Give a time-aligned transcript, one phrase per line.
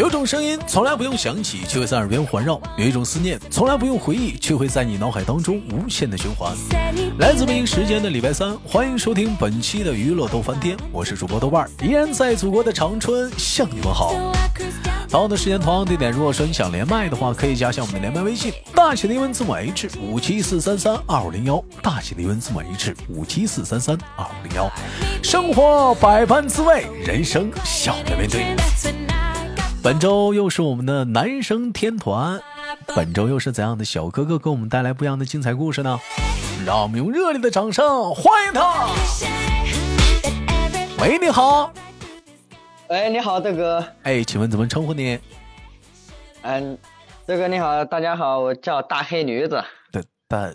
[0.00, 6.56] 有种声音从来不用响起，却会在耳边环绕；有一种思念从来不用回忆，却会在你脑海当中无限的循环。
[7.18, 14.14] 来自北京时间的礼拜三，欢迎收听本期的娱乐逗翻天，我是主播豆瓣，依然在祖国的长春向你们好。
[15.10, 24.72] 同样的时间，同样地点，如果说你想连麦的话，可以加下我们的连麦微信，大写的英文字母 H 五七四三三二五零幺，大写的英文字母 H 五七四三三二五零幺。
[25.22, 28.56] 生活百般滋味，人生笑着面对。
[29.82, 32.38] 本周又是我们的男生天团，
[32.94, 35.98] 本周又是怎样的小哥哥给我们带来不一样的精彩故事呢？
[36.66, 38.88] 让我们用热烈的掌声欢迎他！
[41.00, 41.72] 喂，你好。
[42.88, 43.82] 喂，你好，大哥。
[44.02, 45.18] 哎，请问怎么称呼你？
[46.42, 46.76] 嗯，
[47.24, 49.64] 大哥你好，大家好，我叫大黑驴子。
[49.92, 50.52] 大大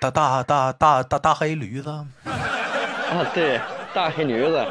[0.00, 1.90] 大大大大大大黑驴子。
[1.90, 2.06] 啊，
[3.34, 3.60] 对，
[3.92, 4.66] 大黑驴子。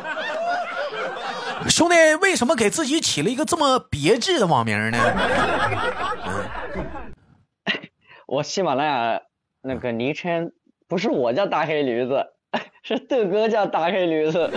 [1.69, 4.97] 兄弟，为什么给自己起了一个这么别致的网名呢？
[8.27, 9.21] 我喜马拉雅
[9.61, 10.51] 那个昵称
[10.87, 12.25] 不是我叫大黑驴子。
[12.81, 14.49] 是豆哥叫大黑驴子，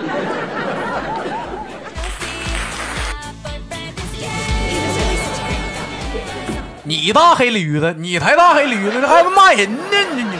[6.84, 9.80] 你大黑驴子，你才大黑驴子，这还骂人呢
[10.14, 10.38] 你你。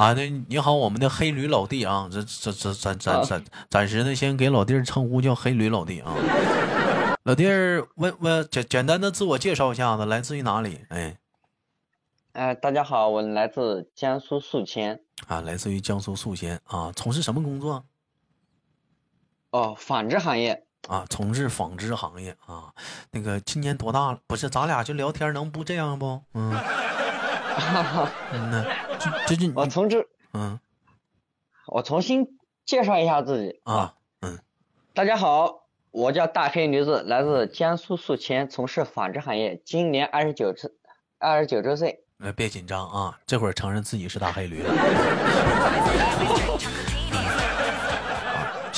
[0.00, 6.14] 啊，那你好，我们的黑驴老弟啊，这这这暂暂暂暂时呢先给老弟称呼叫黑驴老弟啊。
[7.24, 10.80] 老弟儿，问问简简单的自我介绍一下子，来自于哪里？
[10.88, 11.18] 哎。
[12.32, 17.84] 哎，大家好，我来自江苏宿迁啊，来自于江苏宿迁啊，从事什么工作？
[19.50, 22.72] 哦，纺织行业啊，从事纺织行业啊。
[23.10, 24.18] 那个今年多大了？
[24.26, 26.22] 不是，咱俩就聊天，能不这样不？
[26.32, 26.56] 嗯，
[28.32, 28.64] 嗯呐，
[29.26, 30.58] 这这我从这，嗯，
[31.66, 34.38] 我重新介绍一下自己啊，嗯，
[34.94, 40.70] 大家好，我叫大黑驴子，来自江苏宿迁，从事纺织行业，今年二十九岁，
[41.18, 42.04] 二十九周岁。
[42.20, 43.18] 呃，别紧张啊！
[43.26, 44.74] 这会儿承认自己是大黑驴了。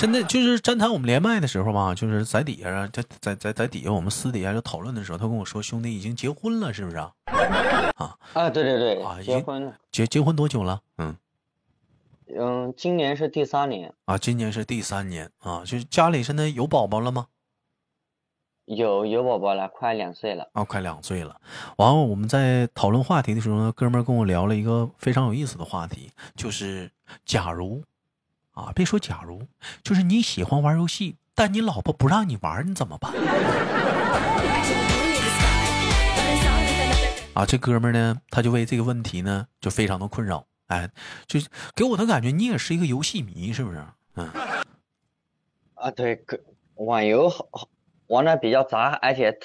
[0.03, 7.13] 现在就是詹谈我们连麦的时候吧，就是在底下啊，在在在在底下，我们私底下就讨论的时候，他跟我说：“兄弟已经结婚了，是不是啊？”
[7.95, 9.77] 啊啊，对对对，啊，结婚了。
[9.93, 10.81] 结结婚多久了？
[10.99, 11.15] 嗯
[12.37, 13.95] 嗯，今年是第三年。
[14.07, 17.29] 啊，今年是第三年啊，就是家里现在有宝宝了吗？
[18.65, 21.41] 有有宝宝了，快两岁了啊，快两岁了。
[21.77, 26.91] 完了，我们在讨论话题的时候呢，哥们儿跟我聊了一个非常有意思的话题，就是
[27.25, 27.85] 假如
[28.53, 29.43] 啊，别说假如，
[29.83, 33.13] 就是你喜欢玩游戏，但你老婆不让你玩，你怎么办？
[37.35, 40.47] 啊，这哥们儿呢，他就为这个问题呢，就非常的困扰。
[40.67, 40.91] 哎，
[41.27, 41.41] 就
[41.75, 43.85] 给我的感觉，你也是一个游戏迷，是不是？
[44.15, 44.31] 嗯。
[45.75, 46.25] 啊，对，
[46.75, 47.33] 网游。
[48.09, 49.39] 玩的比较杂，而且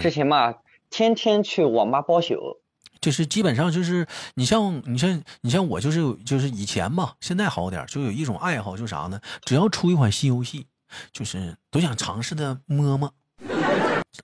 [0.00, 0.56] 之前嘛，
[0.88, 2.59] 天天去网吧包宿，
[3.00, 9.20] 就是基本上就是你像你像你像我就是就是以前吧，现在好点，就有一种爱好，就啥呢？
[9.44, 10.66] 只要出一款新游戏，
[11.12, 13.12] 就是都想尝试的摸摸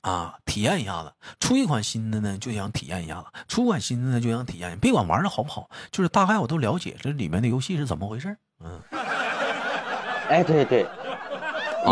[0.03, 1.13] 啊，体验一下子。
[1.41, 4.79] 出一款新的呢，就想体验一下子；出款新的呢，就想体验。
[4.79, 8.37] 别管玩的好不好，就是大概我都了解这里面的游戏是怎么回事。
[8.61, 8.81] 嗯，
[10.29, 10.87] 哎，对对。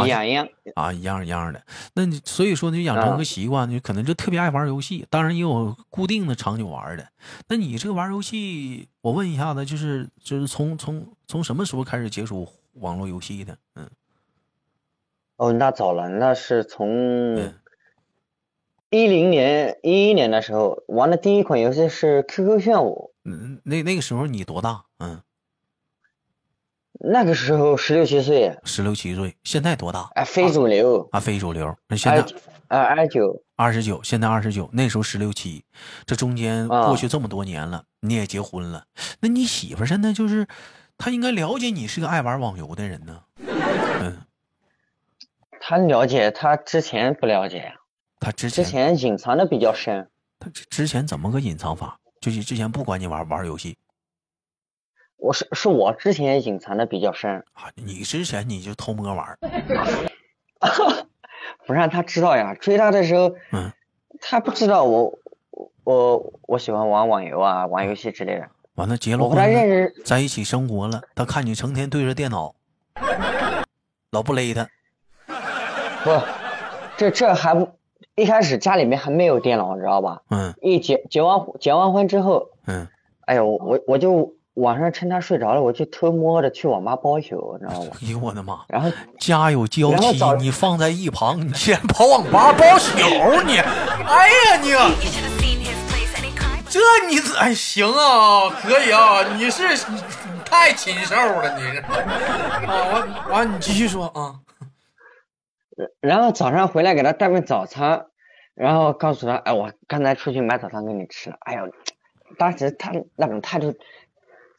[0.05, 1.63] 一样一样啊，一样一样的。
[1.95, 5.07] 那你所以说你养成个习惯，你可能就特别爱玩游戏。
[5.11, 7.09] 当然也有固定的长久玩的。
[7.49, 13.57] 那你这个玩游戏，我问一下子，就是就是从从从什么时候开始接触网络游戏的？
[13.75, 13.89] 嗯。
[15.37, 17.37] 哦，那早了，那是从
[18.91, 23.13] 一零年一一年的时候玩的第一款游戏是 QQ 炫舞。
[23.25, 24.85] 嗯，那那个时候你多大？
[24.99, 25.21] 嗯。
[27.01, 30.09] 那个时候十六七岁，十六七岁，现在多大？
[30.15, 31.77] 哎，非主流啊，非主流。
[31.89, 32.23] 那现在
[32.69, 35.65] 啊，二十九，二十九，现在二十九，那时候十六七，
[36.07, 38.85] 这中间过去这么多年了，你也结婚了，
[39.21, 40.47] 那你媳妇现在就是，
[40.97, 43.21] 她应该了解你是个爱玩网游的人呢。
[44.01, 44.19] 嗯，
[45.61, 47.75] 她了解，她之前不了解呀。
[48.21, 50.09] 她之前之前隐藏的比较深。
[50.39, 51.99] 她之前怎么个隐藏法？
[52.21, 53.77] 就是之前不管你玩玩游戏。
[55.25, 59.39] 我是是我之前隐藏的比较深啊，你之前你就偷摸玩，
[61.67, 62.55] 不让他知道呀。
[62.55, 63.73] 追他的时候，嗯，
[64.21, 65.19] 他不知道我
[65.85, 68.47] 我我喜欢玩网游啊，玩游戏之类的。
[68.75, 69.35] 完了结了婚，
[70.05, 72.55] 在一起生活了，他看你成天对着电脑，
[74.11, 74.69] 老不勒他。
[76.05, 76.21] 不，
[76.99, 77.79] 这这还不
[78.15, 80.21] 一开始家里面还没有电脑，知道吧？
[80.29, 80.53] 嗯。
[80.61, 82.87] 一结结完结完婚之后，嗯，
[83.25, 84.35] 哎呦我我就。
[84.55, 87.91] 晚上趁他睡着了，我就偷摸着去网吧包宿，你知道吗？
[87.95, 88.65] 哎呦我的妈！
[88.69, 93.59] 然后家有娇妻你放在一旁，你竟然跑网吧包宿你！
[93.59, 94.71] 哎呀你，
[96.69, 99.63] 这你哎行啊，可以啊，你是
[100.45, 101.89] 太禽兽了，你是啊
[102.69, 104.39] 完完你继续说啊，
[106.01, 108.07] 然后早上回来给他带份早餐，
[108.55, 111.37] 然后告诉他，哎，我刚才出去买早餐给你吃了。
[111.41, 111.69] 哎呦，
[112.39, 113.75] 当时他那种态度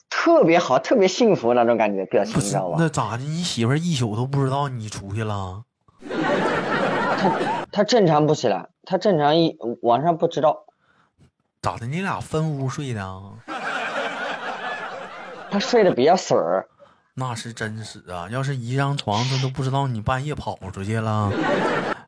[0.10, 2.78] 特别好，特别幸福那种感觉表情，你知道吧？
[2.80, 3.24] 那咋的？
[3.24, 5.64] 你媳妇儿一宿都不知道你出去了？
[7.72, 10.66] 他正常不起来，他正常一晚上不知道，
[11.62, 11.86] 咋的？
[11.88, 13.34] 你俩分屋睡的啊？
[15.52, 16.68] 他睡得比较死儿。
[17.18, 18.28] 那是真实啊！
[18.30, 21.32] 要是一张床，他都不知道你半夜跑出去了。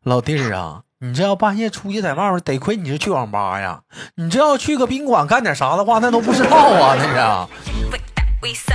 [0.03, 3.83] 老弟儿啊，你这要半夜出去在外面，得亏你是去网吧呀。
[4.15, 7.03] 你这要去个宾馆干点啥的话，那都不知道啊，那
[8.53, 8.73] 是。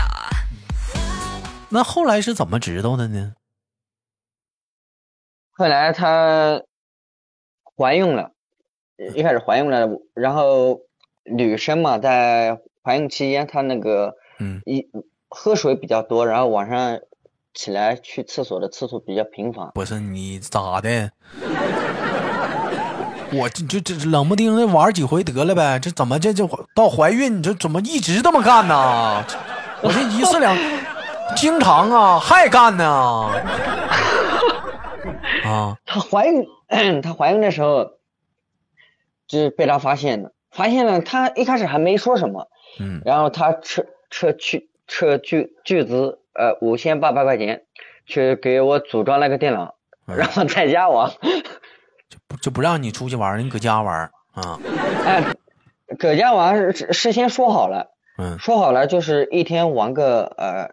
[1.71, 3.33] 那后来是怎么知道的呢？
[5.51, 6.63] 后来她
[7.77, 8.31] 怀孕了，
[9.15, 10.81] 一开始怀孕了，然后
[11.25, 14.87] 女生嘛，在怀孕期间，她那个嗯，一
[15.29, 17.01] 喝水比较多，然后晚上
[17.53, 19.71] 起来去厕所的次数比较频繁。
[19.75, 21.11] 不是你咋的？
[23.35, 25.79] 我这这这冷不丁的玩几回得了呗？
[25.79, 29.25] 这怎么这这到怀孕你这怎么一直这么干呢？
[29.83, 30.57] 我这一次两，
[31.35, 32.85] 经常啊，还干呢？
[35.45, 36.47] 啊，她怀孕，
[37.01, 37.93] 她怀孕的时候，
[39.27, 42.49] 就是被他发现了，发现了，她一开始还没说什么，
[42.79, 47.63] 嗯，然后她撤撤去撤巨巨资，呃，五千八百块钱，
[48.07, 49.75] 去给我组装了个电脑，
[50.07, 51.23] 嗯然后在家玩， 不
[52.43, 54.59] 就不让你出去玩儿，你搁家玩儿啊？
[55.07, 55.25] 哎，
[55.97, 60.71] 搁家玩是事先说好了，嗯，说好了就是一天玩个呃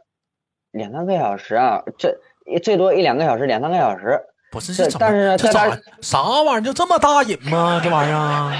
[0.72, 2.18] 两三个小时啊，这
[2.64, 4.20] 最多一两个小时，两三个小时。
[4.52, 5.70] 不是这这但是呢这咋
[6.02, 7.80] 啥玩意儿就这么大瘾吗？
[7.84, 8.52] 这玩意儿啊，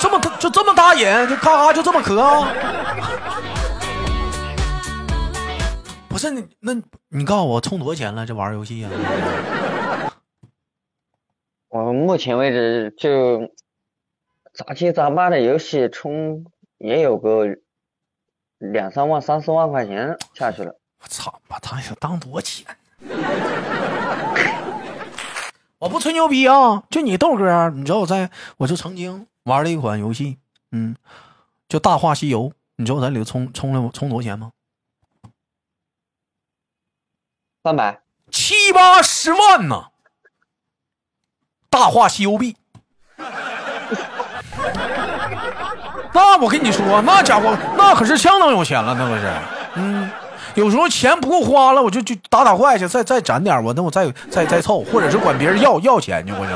[0.00, 2.48] 这么就这么大瘾，就咔咔就这么咳啊？
[6.08, 6.74] 不是你那，
[7.12, 8.24] 你告诉我充多少钱了？
[8.24, 8.90] 这玩游戏啊？
[11.68, 13.50] 我目前为止就
[14.54, 16.44] 杂七杂八的游戏充
[16.78, 17.46] 也有个
[18.58, 20.76] 两三万、三四万块钱下去了。
[21.02, 22.64] 我操，把他想当多少钱？
[25.80, 30.38] 我不吹牛逼啊，就你豆哥，你知道我在我就曾经玩了一款游戏，
[30.70, 30.94] 嗯，
[31.68, 32.42] 就《大话西游》，
[32.76, 34.52] 你知道我在里头充充了充多少钱吗？
[37.62, 39.88] 三百，七八十万呢！
[41.68, 42.56] 大话西游币，
[46.14, 49.30] 那我跟你说，那家伙那可是相当有钱了，那可是，
[49.74, 50.10] 嗯，
[50.54, 56.52] 有时候钱不够花了，我就就打打怪去，再再攒点，我那我再再再凑，或者是管别人要要钱去， 我就。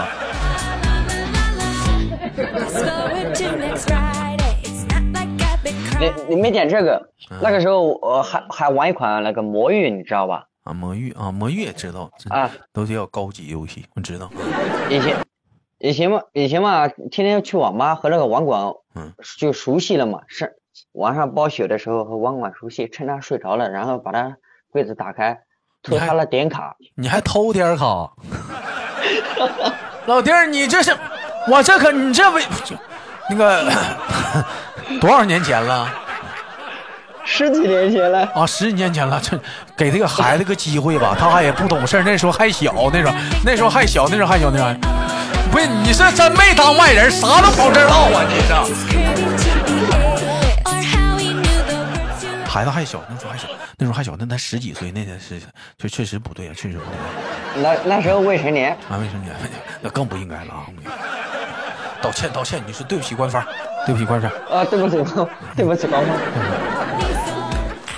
[6.00, 10.44] 你你没点这个，嗯那个时候我还还玩一款那个魔域，你知道吧？
[10.64, 14.30] 啊，魔域啊，魔域也知道，啊，都是要高级游戏，我知道。
[14.90, 15.16] 以前
[15.78, 20.20] 以前嘛，以前嘛，天天去网吧和那个网管，嗯，就熟悉了嘛。
[20.26, 20.56] 是
[20.92, 24.36] 晚上包宿的时候和网管熟悉，趁他睡着了，然后把他
[24.70, 25.42] 柜子打开，
[25.82, 26.76] 偷他的点卡。
[26.94, 28.12] 你还偷点卡？
[30.06, 30.96] 老弟儿，你这是，
[31.48, 32.42] 我这可你这为
[33.28, 33.70] 那个
[35.00, 35.88] 多少年前了
[37.24, 38.46] 十几年前了，啊？
[38.46, 39.38] 十几年前了，这
[39.76, 43.14] 给这个孩子个机会吧， 他也不懂事，那时候还小，那时候
[43.44, 44.74] 那时候还小，那时候还小，那时候还
[45.50, 48.54] 不是你是真没当外人，啥都跑这儿唠啊，你是
[52.44, 55.40] 孩子还小，那时候还小，那时候还小，那才十几岁，那才是
[55.78, 57.62] 确确实不对啊，确实不对。
[57.62, 58.70] 那那时候未成年。
[58.88, 59.34] 啊，未成年，
[59.80, 60.66] 那更不应该了啊！
[62.00, 63.44] 道歉，道歉，你说对不起官方，
[63.86, 64.30] 对不起官方。
[64.50, 64.96] 啊，对不起，
[65.56, 66.16] 对不起，官方。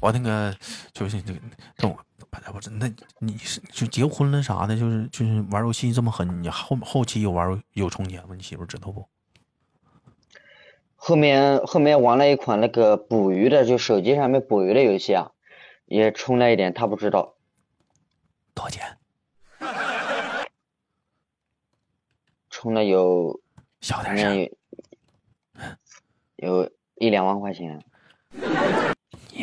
[0.07, 0.55] 我那个
[0.93, 1.41] 就是那个，
[1.77, 1.99] 这我
[2.79, 8.37] 那你是就结婚了啥的，就是就是玩游戏这么狠，你后后期有玩有充钱吗？
[8.37, 9.09] 你媳妇知道不？
[10.95, 15.33] 后面后面玩了一款那个捕鱼的，就手机上面捕鱼的游戏啊，
[15.87, 17.35] 也充了一点，他不知道，
[18.55, 18.99] 多少钱？
[22.49, 23.41] 充了有
[23.81, 24.49] 小点声。
[26.37, 27.83] 有一两万块钱。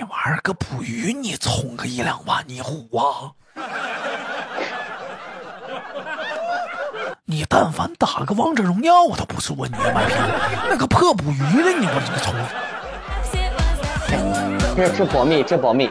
[0.03, 3.31] 你玩儿个捕鱼，你充个一两万，你虎啊？
[7.23, 10.13] 你但凡打个王者荣耀，我都不说你卖批。
[10.69, 12.35] 那个破捕鱼的，你我这个充，
[14.75, 15.89] 这这保密，这保密，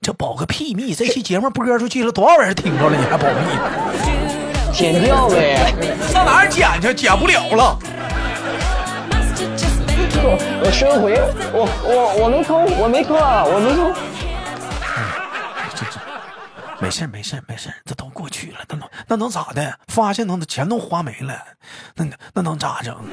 [0.00, 0.94] 这保个屁密！
[0.94, 3.34] 这期节目播出去了，多少人听着了，你还保密？
[4.72, 5.74] 剪掉呗，
[6.06, 6.94] 上哪儿剪去？
[6.94, 7.76] 剪不了了。
[10.66, 11.14] 我我收回，
[11.52, 13.94] 我我我没抠，我没抠啊，我没偷。
[15.76, 16.00] 这这，
[16.80, 19.78] 没事没事没事，这都过去了，那能那能咋的？
[19.86, 21.40] 发现能钱都花没了，
[21.94, 22.04] 那
[22.34, 22.96] 那能咋整？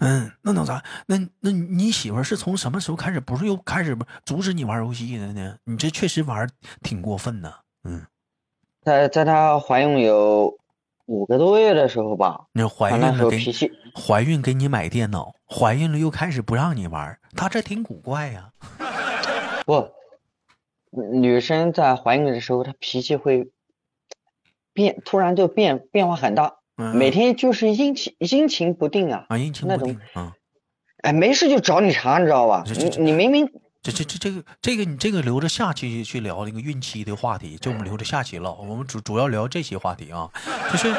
[0.00, 0.82] 嗯，那能咋？
[1.06, 3.20] 那那你媳妇是从什么时候开始？
[3.20, 5.54] 不是又开始阻止你玩游戏的呢？
[5.62, 6.48] 你这确实玩
[6.82, 7.54] 挺过分的，
[7.84, 8.04] 嗯。
[8.84, 10.58] 在在她怀孕有
[11.12, 13.38] 五个多月的时候吧，你怀孕了给
[13.94, 18.50] 怀孕给你买电脑，怀孕了又开始不让你玩，他这挺古怪呀。
[19.66, 19.90] 不，
[20.90, 23.50] 女生在怀孕的时候，她脾气会
[24.72, 30.32] 变，突然就变变化很大，每天就是阴晴阴晴不定啊，啊阴晴不定啊，
[31.02, 32.64] 哎，没事就找你茬，你知道吧？
[32.66, 33.52] 你你明明。
[33.82, 38.52] 这这这这个这个你这个留着下期去聊那个孕期的话题，就我们留着下期唠。
[38.52, 40.30] 我们主主要聊这些话题啊，
[40.70, 40.94] 就是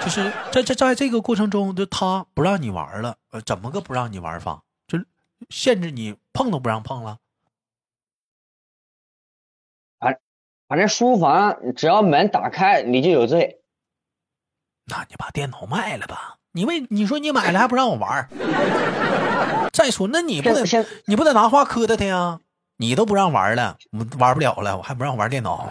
[0.00, 4.62] 就是在在在这个过程中，就他不让你玩了，呃，怎么个不让你玩法？
[4.86, 4.98] 就
[5.50, 7.18] 限制你碰都不让碰了。
[9.98, 10.20] 反
[10.68, 13.60] 反正书房只要门打开，你就有罪。
[14.84, 16.37] 那你把电脑卖了吧？
[16.58, 18.28] 你为你说你买了还不让我玩？
[19.72, 20.64] 再说，那你不得
[21.04, 22.40] 你不得拿话磕他他呀？
[22.78, 25.68] 你都不让玩了，我玩不了了，我还不让玩电脑。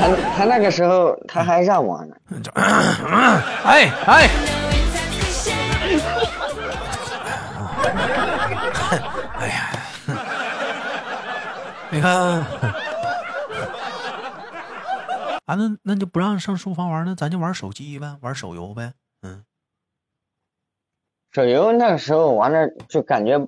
[0.00, 2.16] 他他那个时候他还让我呢。
[2.54, 4.08] 哎哎！
[9.38, 9.70] 哎呀！
[11.90, 12.44] 你看，
[15.48, 18.92] 啊，那那就不让上书房玩，那咱就玩手机呗，玩手游呗。
[19.22, 19.44] 嗯。
[21.32, 23.38] 手游那个时候玩的就感觉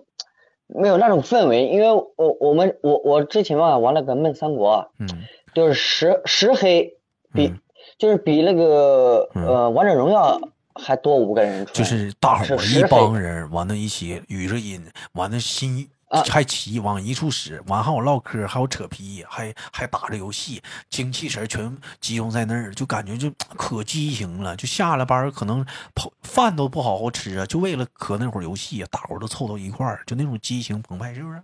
[0.66, 5.06] 没有那种氛围，因为我我们我我之前吧玩那个梦三国，嗯，
[5.52, 6.96] 就是十十黑
[7.34, 7.52] 比
[7.98, 10.40] 就是比那个呃王者荣耀
[10.74, 15.90] 还多五个人，就是大伙一帮人玩到一起语着音，完了心。
[16.30, 24.56] 还齐往一处使，完还有唠嗑，还有扯皮，还还打着游戏，精气神全集中在那儿，就感觉就可激情了。
[24.56, 25.64] 就下了班可能
[25.94, 31.42] 跑饭都不好好吃啊，就为了磕那会儿游戏，大伙都凑到一块儿，就那种激情澎湃，是不是？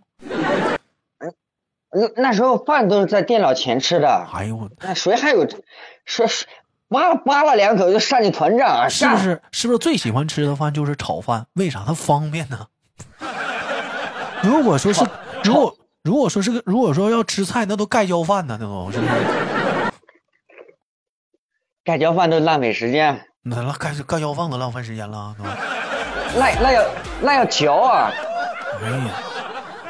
[1.92, 4.26] 那那时候饭都是在电脑前吃的。
[4.35, 5.46] 哎呦我，那谁还有
[6.04, 6.26] 说
[6.88, 8.88] 扒拉扒了两口就上去团战啊？
[8.88, 9.40] 是不是？
[9.52, 11.46] 是不是最喜欢吃的饭就是炒饭？
[11.54, 12.66] 为啥它方便呢？
[14.42, 15.04] 如果说是，
[15.44, 19.00] 如果如果说是个，如果说要吃菜，那都盖浇饭呢， 那都是？
[21.84, 23.26] 盖浇饭都浪费时间。
[23.42, 25.36] 那了盖盖浇饭都浪费时间了，
[26.36, 26.84] 那那要
[27.22, 28.10] 那要嚼啊！
[28.82, 29.14] 哎呀，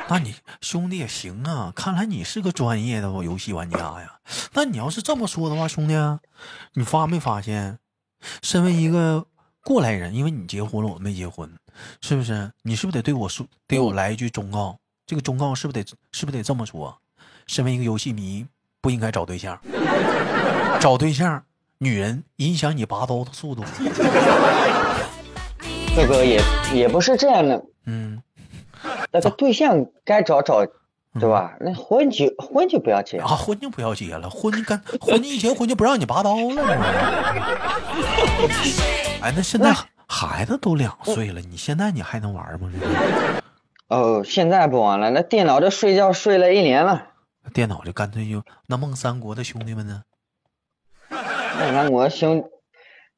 [0.09, 4.21] 那你兄弟也行啊，看来你是个专业的游戏玩家呀。
[4.53, 5.95] 那你要是这么说的话，兄弟，
[6.75, 7.79] 你发没发现，
[8.43, 9.25] 身为一个
[9.67, 11.51] 过来人，因为你结婚了，我没结婚。
[12.01, 12.53] 是不是？
[12.63, 14.79] 你是不是得对我说，对我来一句忠告？
[15.05, 16.97] 这个忠告是不是得，是不是得这么说？
[17.49, 18.47] 身为一个游戏迷，
[18.81, 19.59] 不应该找对象。
[20.79, 21.43] 找对象，
[21.79, 23.65] 女人影响你拔刀的速度。
[25.97, 26.41] 这个也
[26.73, 27.65] 也不是这样的。
[27.87, 28.23] 嗯。
[29.11, 30.65] 那个对象该找找，
[31.21, 31.57] 对吧？
[31.61, 34.29] 那婚就婚就不要结啊，婚就不要结了。
[34.31, 36.63] 婚跟婚一结婚就不让你拔刀了。
[39.23, 39.75] 哎，那现在。
[40.09, 42.71] 孩子都两岁了，你现在你还能玩吗？
[43.89, 47.09] 哦，现在不玩了，那电脑都睡觉睡了一年了。
[47.53, 50.03] 电脑就干脆就那梦三国的兄弟们呢？
[51.11, 52.49] 梦三国兄，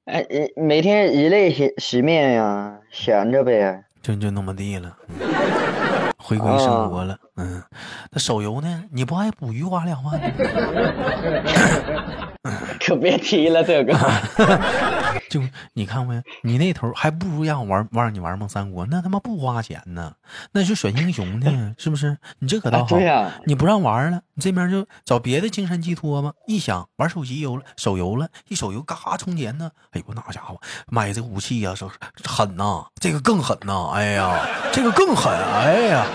[0.06, 0.26] 哎，
[0.56, 3.84] 每天以泪洗洗面呀，闲着呗。
[4.00, 4.96] 就就那么地了，
[6.16, 7.18] 回归生活了。
[7.38, 7.62] 嗯，
[8.10, 8.84] 那手游呢？
[8.90, 10.20] 你不爱捕鱼花两万？
[12.80, 13.94] 可别提了，这个。
[15.30, 15.42] 就
[15.74, 16.22] 你看没？
[16.42, 20.14] 你那头还不如让我玩，玩你玩梦三国，那他妈不花钱呢，
[20.52, 22.16] 那是选英雄呢，是不是？
[22.38, 22.96] 你这可倒好，
[23.44, 26.32] 你不让玩了，你这边就找别的精神寄托吧。
[26.46, 29.70] 一想玩手机游了，手游了，一手游嘎嘎充钱呢。
[29.92, 31.90] 哎呦，那家伙买这个武器呀，手
[32.24, 34.40] 狠呐，这个更狠呐，哎呀，
[34.72, 36.06] 这个更狠，哎呀，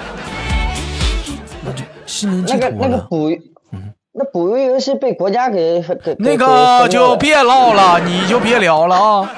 [2.48, 3.42] 那个那个捕鱼，
[3.72, 3.94] 嗯。
[4.12, 9.32] 那捕鱼游戏被国家给给那个就别唠了，你就别聊了啊，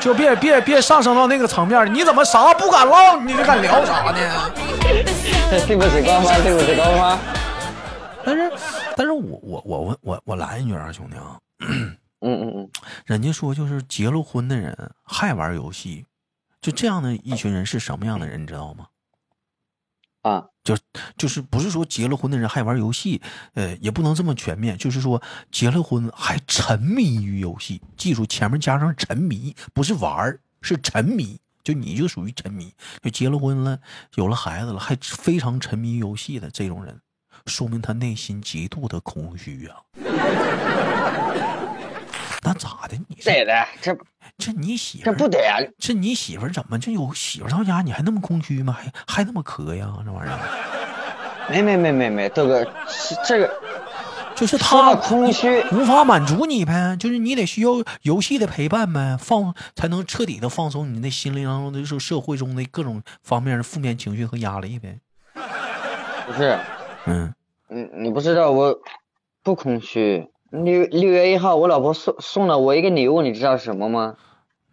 [0.00, 1.94] 就别别别上升到那个层面。
[1.94, 4.18] 你怎么啥不敢唠，你就敢聊啥呢？
[5.66, 7.18] 对不起官方，对不起官方。
[8.22, 8.52] 但是，
[8.96, 12.68] 但是我我我我我我来一句啊，兄弟啊，嗯嗯嗯，
[13.06, 16.04] 人家说就是结了婚的人还玩游戏，
[16.60, 18.84] 就这样的一群人是什么样的人，你知道吗？
[20.28, 20.76] 啊，就
[21.16, 23.22] 就是不是说结了婚的人还玩游戏，
[23.54, 31.38] 呃，也不能这么全面，就是说结了婚还沉迷于游戏，记住前面加上沉迷，不是玩儿，是沉迷。
[31.64, 33.78] 就你就属于沉迷，就结了婚了，
[34.14, 36.98] 有了孩子了，还非常沉迷游戏的这种人，
[37.44, 39.76] 说明他内心极度的空虚啊。
[42.42, 42.96] 那咋的？
[43.08, 43.94] 你这的，这
[44.38, 45.58] 这你媳妇这不得呀？
[45.78, 48.72] 这你媳妇怎么这有媳妇到家你还那么空虚吗？
[48.72, 49.92] 还还那么磕呀？
[50.04, 50.38] 这玩意儿？
[51.50, 52.64] 没没没没没，豆哥，
[53.26, 53.50] 这个
[54.36, 57.70] 就是他空虚无法满足你呗，就是你得需要
[58.02, 64.98] 游戏的陪伴呗，放才能彻底的放松你那心灵当中的是社会中的各种方面的负面情绪和压力呗。
[66.26, 66.56] 不是，
[67.06, 67.34] 嗯，
[67.68, 68.78] 你你不知道我
[69.42, 70.28] 不空虚。
[70.50, 74.14] 六六月一号，我老婆送送了我一个礼物，你知道是什么吗？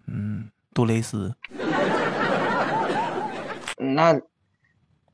[0.07, 1.35] 嗯，杜蕾斯。
[3.77, 4.19] 那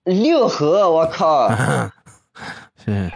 [0.04, 1.50] 六合，我靠！
[2.78, 3.12] 是。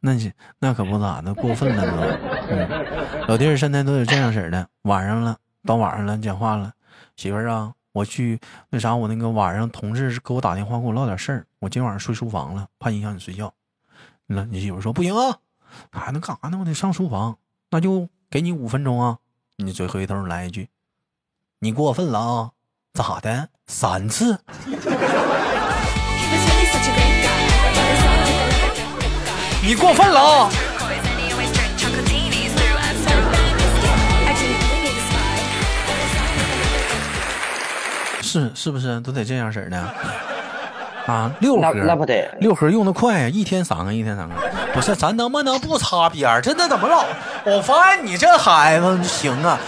[0.00, 1.96] 那你那可不咋的，过分了都。
[2.48, 6.72] 嗯，老弟儿现在都有这样式儿的，晚上了，到晚上了，讲话了，
[7.16, 13.52] 媳妇儿啊，我去那啥，我那个晚上同事给我打电话，跟我唠点事儿，我今晚上睡书房了，怕影响你睡觉。
[14.26, 15.36] 那你媳妇说不行啊。
[15.92, 16.58] 还能干啥呢？
[16.58, 17.36] 我得上书房，
[17.70, 19.18] 那就给你五分钟啊！
[19.62, 20.70] 你嘴回头来一句
[21.60, 22.50] ：“你过分了啊！”
[22.94, 23.50] 咋的？
[23.66, 24.38] 三次？
[29.62, 30.50] 你过分了啊！
[38.22, 40.29] 是是不是都得这样式儿的？
[41.06, 44.34] 啊，六盒那不得六盒用的快呀，一天三个，一天三个。
[44.72, 46.40] 不是，咱能不能不擦边儿？
[46.40, 47.04] 这那怎么老？
[47.44, 49.58] 我发现你这孩子行啊，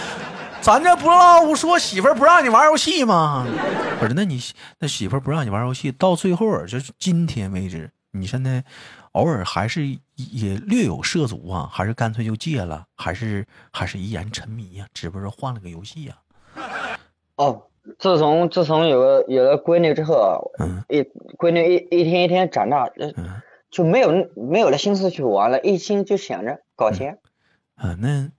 [0.61, 3.45] 咱这不老说媳妇儿不让你玩游戏吗？
[3.99, 4.41] 不是，那你
[4.79, 8.63] 那媳妇儿不让你玩游戏，到最后就是今天为止，你现在
[9.13, 14.85] 偶尔还是也略有涉足啊，还是干脆就戒了，还是还是依然沉迷呀？
[14.93, 16.15] 只不过换了个游戏呀。
[17.35, 17.61] 哦。
[17.99, 21.01] 自从自从有了有了闺女之后，嗯一
[21.37, 27.19] 闺女一一天一天长大，嗯就没有没有了心思去玩了，一心就想着搞钱。
[27.75, 28.29] 啊，那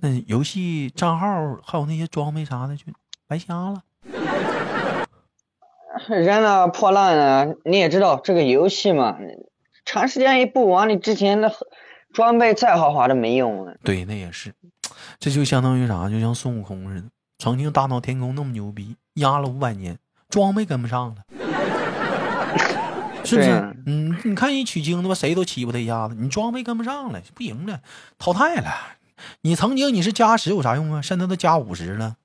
[0.00, 1.26] 那游戏账号
[1.64, 2.84] 还有那些装备啥的就
[3.26, 3.82] 白瞎了。
[6.08, 9.16] 人啊破烂啊，你也知道这个游戏嘛，
[9.84, 11.50] 长时间一不玩，你之前的
[12.12, 13.74] 装备再豪华都没用了。
[13.82, 14.52] 对，那也是，
[15.18, 16.08] 这就相当于啥？
[16.10, 17.08] 就像孙悟空似的。
[17.44, 19.98] 曾经大闹天宫那么牛逼，压了五百年，
[20.30, 21.16] 装备跟不上了，
[23.22, 23.50] 是不是？
[23.84, 27.80] 嗯，你看一取经的吧，谁都欺负他一下子，你装备跟不上了，不赢了，
[28.16, 28.72] 淘汰了。
[29.42, 31.02] 你曾经你是加十有啥用啊？
[31.02, 32.16] 现在都加五十了，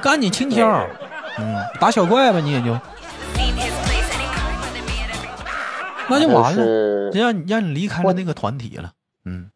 [0.00, 0.88] 赶紧轻挑，
[1.36, 2.80] 嗯，打小怪吧，你也就，
[6.08, 8.92] 那就完了，让你让你离开了那个团体了，
[9.26, 9.50] 嗯，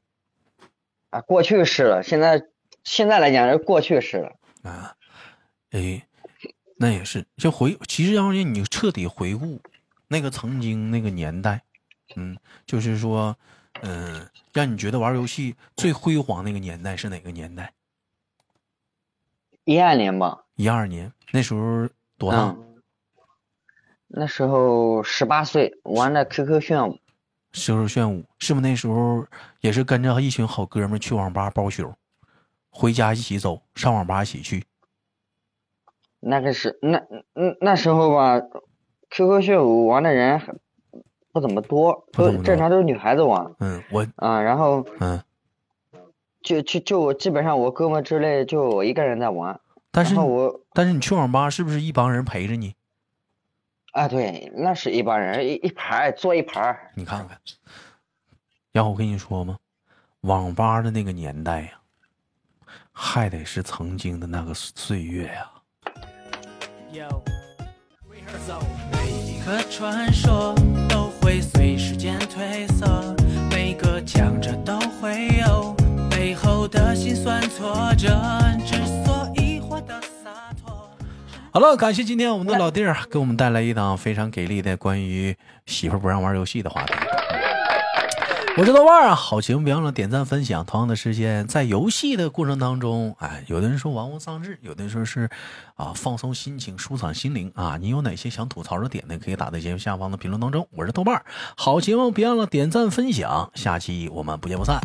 [1.08, 2.42] 啊，过去是了，现在。
[2.86, 4.94] 现在来讲是过去式了啊，
[5.72, 6.06] 哎，
[6.76, 7.26] 那也是。
[7.36, 9.60] 就回，其实要让你彻底回顾
[10.06, 11.64] 那个曾经那个年代，
[12.14, 13.36] 嗯，就是说，
[13.82, 17.72] 嗯，让你觉得玩游戏最辉煌那个年代是哪个年代？
[19.64, 20.44] 一二年吧。
[20.54, 22.56] 一二年，那时候多大？
[24.06, 27.00] 那时候十八岁，玩的 QQ 炫舞。
[27.52, 29.26] QQ 炫舞是不是那时候
[29.60, 31.92] 也是跟着一群好哥们去网吧包宿？
[32.78, 34.64] 回家一起走，上网吧一起去。
[36.20, 38.38] 那个是那那那时候吧
[39.08, 40.60] ，QQ 炫舞玩的人
[41.32, 43.54] 不怎么多，都正常都是女孩子玩。
[43.60, 45.22] 嗯，我啊，然后嗯，
[46.42, 49.58] 就就就我基本上我哥们之类就我一个人在玩。
[49.90, 52.74] 但是我但是你去网吧是不是一帮人陪着你？
[53.92, 56.92] 啊，对，那是一帮人一一排坐一排。
[56.94, 57.40] 你看看，
[58.72, 59.56] 然后我跟你说嘛？
[60.20, 61.75] 网吧的那个年代呀。
[62.98, 65.50] 还得是曾经的那个岁月呀。
[68.90, 70.54] 每一个传说
[70.88, 73.14] 都会随时间褪色，
[73.50, 75.76] 每个强者都会有
[76.10, 78.08] 背后的辛酸挫折，
[78.64, 80.90] 之所以活得洒脱。
[81.52, 86.94] 好了，感谢今天我们的老弟儿给我们带来一档非常给力的关于媳妇不让玩游戏的话题。
[88.58, 90.64] 我是豆瓣啊，好节目别忘了点赞分享。
[90.64, 95.28] 同样的时间，在游戏的过程当中，哎，有的人说玩物丧志，有的人说是
[95.74, 97.76] 啊放松心情、舒畅心灵啊。
[97.78, 99.18] 你有哪些想吐槽的点呢？
[99.22, 100.66] 可以打在节目下方的评论当中。
[100.70, 101.22] 我是豆瓣，
[101.54, 103.50] 好节目别忘了点赞分享。
[103.54, 104.80] 下期我们不见不散。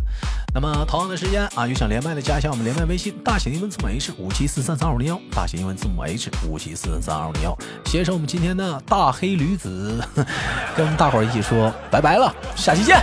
[0.54, 7.58] 那么同样的时间啊，有想连麦的加一下我们连麦微信，大写英文字母 H 五七四三三二五零幺，大写英文字母 H 五七四三二五零幺。
[7.86, 10.04] 携手我们今天的大黑驴子，
[10.76, 13.02] 跟大伙儿一起说拜拜了，下期见。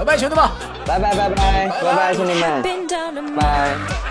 [0.00, 0.48] 拜拜，兄弟们！
[0.86, 3.36] 拜拜拜拜拜拜，兄弟们！
[3.36, 4.09] 拜。